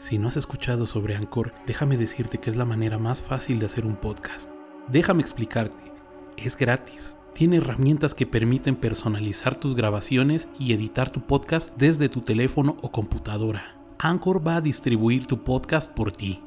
[0.00, 3.66] Si no has escuchado sobre Anchor, déjame decirte que es la manera más fácil de
[3.66, 4.50] hacer un podcast.
[4.88, 5.92] Déjame explicarte.
[6.38, 7.18] Es gratis.
[7.34, 12.90] Tiene herramientas que permiten personalizar tus grabaciones y editar tu podcast desde tu teléfono o
[12.90, 13.78] computadora.
[13.98, 16.42] Anchor va a distribuir tu podcast por ti.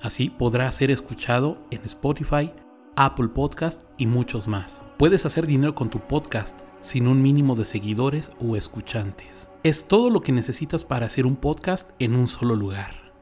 [0.00, 2.52] Así podrá ser escuchado en Spotify,
[2.94, 4.84] Apple Podcast y muchos más.
[4.96, 9.48] Puedes hacer dinero con tu podcast sin un mínimo de seguidores o escuchantes.
[9.62, 13.12] Es todo lo que necesitas para hacer un podcast en un solo lugar.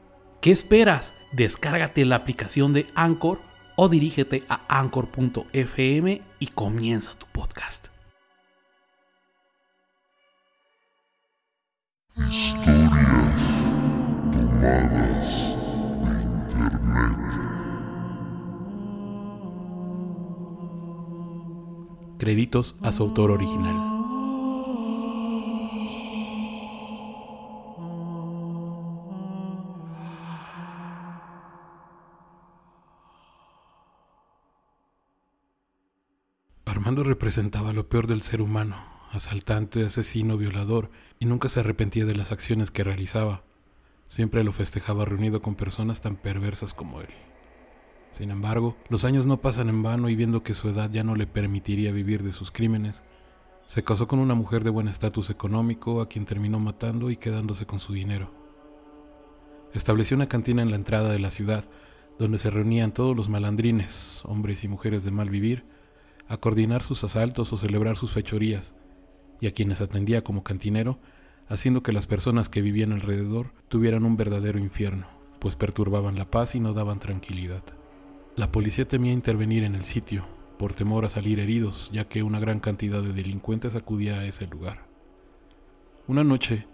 [0.41, 1.13] ¿Qué esperas?
[1.31, 3.39] Descárgate la aplicación de Anchor
[3.77, 7.87] o dirígete a anchor.fm y comienza tu podcast.
[22.21, 23.75] Créditos a su autor original.
[36.63, 38.75] Armando representaba lo peor del ser humano,
[39.09, 43.41] asaltante, asesino, violador, y nunca se arrepentía de las acciones que realizaba.
[44.07, 47.09] Siempre lo festejaba reunido con personas tan perversas como él.
[48.11, 51.15] Sin embargo, los años no pasan en vano y viendo que su edad ya no
[51.15, 53.03] le permitiría vivir de sus crímenes,
[53.65, 57.65] se casó con una mujer de buen estatus económico a quien terminó matando y quedándose
[57.65, 58.29] con su dinero.
[59.73, 61.63] Estableció una cantina en la entrada de la ciudad,
[62.19, 65.63] donde se reunían todos los malandrines, hombres y mujeres de mal vivir,
[66.27, 68.73] a coordinar sus asaltos o celebrar sus fechorías,
[69.39, 70.99] y a quienes atendía como cantinero,
[71.47, 75.07] haciendo que las personas que vivían alrededor tuvieran un verdadero infierno,
[75.39, 77.63] pues perturbaban la paz y no daban tranquilidad.
[78.37, 80.25] La policía temía intervenir en el sitio,
[80.57, 84.47] por temor a salir heridos, ya que una gran cantidad de delincuentes acudía a ese
[84.47, 84.87] lugar.
[86.07, 86.65] Una noche,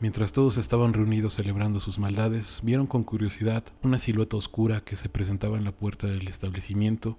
[0.00, 5.10] mientras todos estaban reunidos celebrando sus maldades, vieron con curiosidad una silueta oscura que se
[5.10, 7.18] presentaba en la puerta del establecimiento,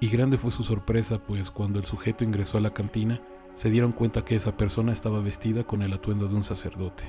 [0.00, 3.22] y grande fue su sorpresa, pues cuando el sujeto ingresó a la cantina,
[3.54, 7.04] se dieron cuenta que esa persona estaba vestida con el atuendo de un sacerdote.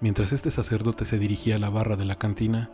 [0.00, 2.72] Mientras este sacerdote se dirigía a la barra de la cantina,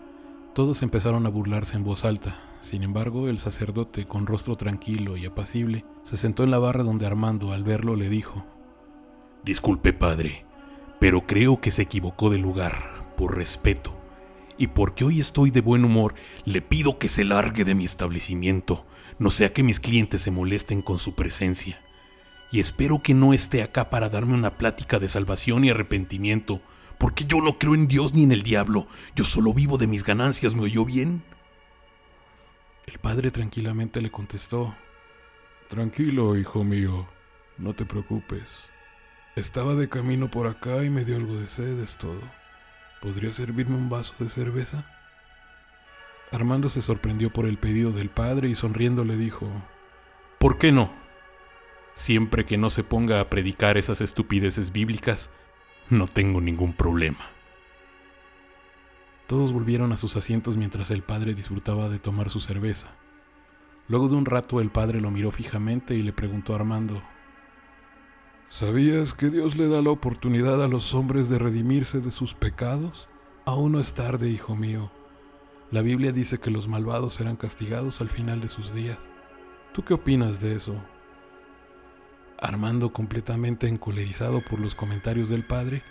[0.59, 2.41] todos empezaron a burlarse en voz alta.
[2.63, 7.07] Sin embargo, el sacerdote, con rostro tranquilo y apacible, se sentó en la barra donde
[7.07, 8.45] Armando, al verlo, le dijo,
[9.45, 10.45] Disculpe, padre,
[10.99, 13.97] pero creo que se equivocó de lugar, por respeto.
[14.59, 18.85] Y porque hoy estoy de buen humor, le pido que se largue de mi establecimiento,
[19.21, 21.79] no sea que mis clientes se molesten con su presencia.
[22.51, 26.61] Y espero que no esté acá para darme una plática de salvación y arrepentimiento,
[26.99, 30.05] porque yo no creo en Dios ni en el diablo, yo solo vivo de mis
[30.05, 31.23] ganancias, ¿me oyó bien?
[32.87, 34.75] El padre tranquilamente le contestó,
[35.69, 37.07] Tranquilo, hijo mío,
[37.59, 38.67] no te preocupes.
[39.37, 42.23] Estaba de camino por acá y me dio algo de sed, es todo.
[43.03, 44.91] ¿Podría servirme un vaso de cerveza?
[46.33, 49.47] Armando se sorprendió por el pedido del padre y sonriendo le dijo,
[50.39, 50.91] ¿Por qué no?
[51.93, 55.31] Siempre que no se ponga a predicar esas estupideces bíblicas,
[55.91, 57.31] no tengo ningún problema.
[59.27, 62.89] Todos volvieron a sus asientos mientras el padre disfrutaba de tomar su cerveza.
[63.89, 67.03] Luego de un rato el padre lo miró fijamente y le preguntó a Armando,
[68.51, 73.09] ¿Sabías que Dios le da la oportunidad a los hombres de redimirse de sus pecados?
[73.45, 74.91] Aún no es tarde, hijo mío.
[75.71, 78.99] La Biblia dice que los malvados serán castigados al final de sus días.
[79.75, 80.75] ¿Tú qué opinas de eso?
[82.41, 85.83] Armando, completamente encolerizado por los comentarios del padre,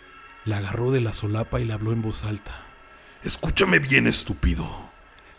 [0.46, 2.66] la agarró de la solapa y le habló en voz alta.
[3.24, 4.68] Escúchame bien, estúpido.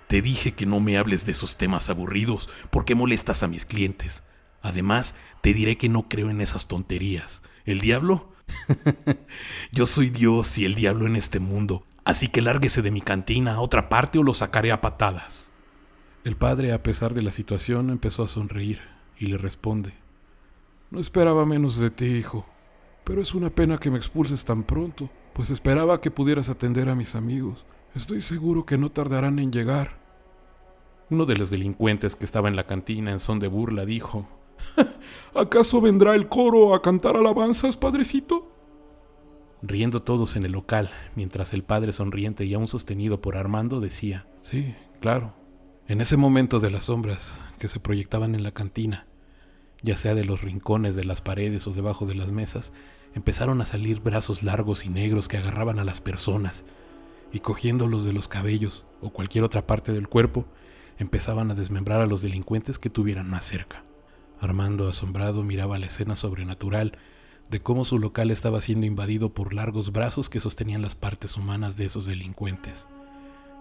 [0.06, 4.22] Te dije que no me hables de esos temas aburridos porque molestas a mis clientes.
[4.62, 7.42] Además, te diré que no creo en esas tonterías.
[7.64, 8.32] ¿El diablo?
[9.72, 13.54] Yo soy Dios y el diablo en este mundo, así que lárguese de mi cantina
[13.54, 15.50] a otra parte o lo sacaré a patadas.
[16.24, 18.80] El padre, a pesar de la situación, empezó a sonreír
[19.18, 19.94] y le responde.
[20.90, 22.46] No esperaba menos de ti, hijo,
[23.04, 26.94] pero es una pena que me expulses tan pronto, pues esperaba que pudieras atender a
[26.94, 27.66] mis amigos.
[27.94, 29.98] Estoy seguro que no tardarán en llegar.
[31.10, 34.26] Uno de los delincuentes que estaba en la cantina en son de burla dijo,
[35.34, 38.50] ¿Acaso vendrá el coro a cantar alabanzas, padrecito?
[39.60, 44.26] Riendo todos en el local, mientras el padre sonriente y aún sostenido por Armando decía,
[44.42, 45.34] Sí, claro.
[45.86, 49.06] En ese momento de las sombras que se proyectaban en la cantina,
[49.82, 52.72] ya sea de los rincones de las paredes o debajo de las mesas,
[53.14, 56.64] empezaron a salir brazos largos y negros que agarraban a las personas
[57.32, 60.46] y cogiéndolos de los cabellos o cualquier otra parte del cuerpo,
[60.98, 63.84] empezaban a desmembrar a los delincuentes que tuvieran más cerca.
[64.40, 66.98] Armando, asombrado, miraba la escena sobrenatural,
[67.50, 71.76] de cómo su local estaba siendo invadido por largos brazos que sostenían las partes humanas
[71.76, 72.88] de esos delincuentes.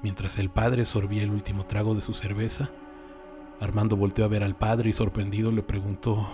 [0.03, 2.69] Mientras el padre sorbía el último trago de su cerveza,
[3.59, 6.27] Armando volteó a ver al padre y sorprendido le preguntó,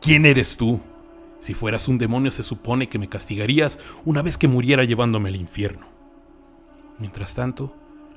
[0.00, 0.80] ¿Quién eres tú?
[1.38, 5.36] Si fueras un demonio se supone que me castigarías una vez que muriera llevándome al
[5.36, 5.86] infierno.
[6.98, 7.74] Mientras tanto,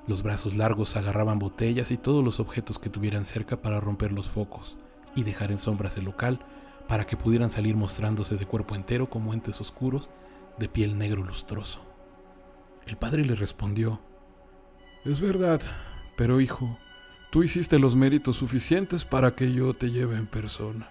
[0.08, 4.30] los brazos largos agarraban botellas y todos los objetos que tuvieran cerca para romper los
[4.30, 4.78] focos
[5.16, 6.40] y dejar en sombras el local
[6.88, 10.10] para que pudieran salir mostrándose de cuerpo entero como entes oscuros
[10.60, 11.82] de piel negro lustroso.
[12.86, 14.00] El padre le respondió,
[15.04, 15.62] Es verdad,
[16.16, 16.78] pero hijo,
[17.30, 20.90] tú hiciste los méritos suficientes para que yo te lleve en persona.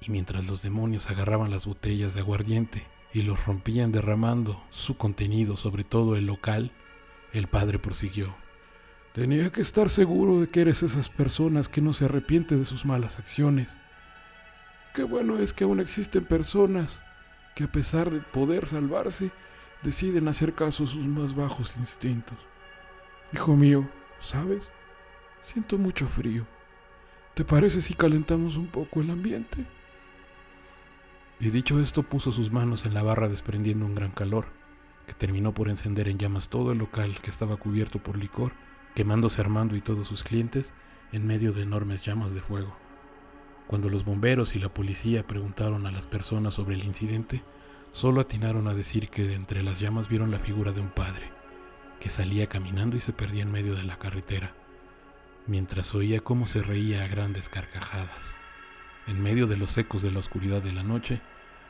[0.00, 5.56] Y mientras los demonios agarraban las botellas de aguardiente y los rompían derramando su contenido
[5.56, 6.72] sobre todo el local,
[7.32, 8.34] el padre prosiguió.
[9.12, 12.84] Tenía que estar seguro de que eres esas personas que no se arrepienten de sus
[12.84, 13.78] malas acciones.
[14.92, 17.00] Qué bueno es que aún existen personas
[17.54, 19.30] que a pesar de poder salvarse,
[19.82, 22.38] deciden hacer caso a sus más bajos instintos.
[23.32, 23.88] Hijo mío,
[24.24, 24.72] ¿sabes?
[25.40, 26.46] Siento mucho frío.
[27.34, 29.64] ¿Te parece si calentamos un poco el ambiente?
[31.40, 34.46] Y dicho esto puso sus manos en la barra desprendiendo un gran calor,
[35.06, 38.52] que terminó por encender en llamas todo el local que estaba cubierto por licor,
[38.94, 40.72] quemándose Armando y todos sus clientes
[41.12, 42.76] en medio de enormes llamas de fuego.
[43.66, 47.42] Cuando los bomberos y la policía preguntaron a las personas sobre el incidente,
[47.92, 51.33] solo atinaron a decir que de entre las llamas vieron la figura de un padre,
[52.04, 54.52] que salía caminando y se perdía en medio de la carretera,
[55.46, 58.36] mientras oía cómo se reía a grandes carcajadas
[59.06, 61.22] en medio de los ecos de la oscuridad de la noche,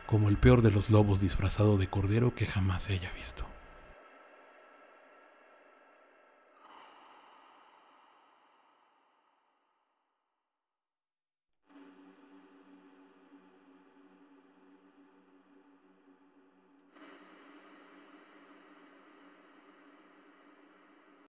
[0.06, 3.46] como el peor de los lobos disfrazado de cordero que jamás se haya visto.